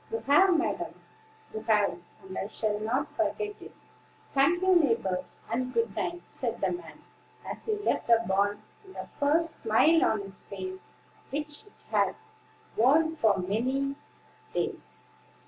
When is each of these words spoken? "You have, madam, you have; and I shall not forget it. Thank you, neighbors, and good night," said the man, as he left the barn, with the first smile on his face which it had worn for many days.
"You 0.11 0.17
have, 0.21 0.57
madam, 0.57 0.95
you 1.53 1.61
have; 1.67 1.99
and 2.23 2.35
I 2.35 2.47
shall 2.47 2.79
not 2.79 3.11
forget 3.13 3.53
it. 3.61 3.71
Thank 4.33 4.63
you, 4.63 4.75
neighbors, 4.75 5.43
and 5.51 5.71
good 5.75 5.95
night," 5.95 6.27
said 6.27 6.59
the 6.59 6.71
man, 6.71 7.03
as 7.47 7.65
he 7.67 7.73
left 7.75 8.07
the 8.07 8.23
barn, 8.25 8.63
with 8.83 8.95
the 8.95 9.05
first 9.19 9.57
smile 9.57 10.03
on 10.03 10.21
his 10.21 10.43
face 10.43 10.87
which 11.29 11.67
it 11.67 11.85
had 11.91 12.15
worn 12.75 13.11
for 13.13 13.37
many 13.37 13.95
days. 14.55 15.01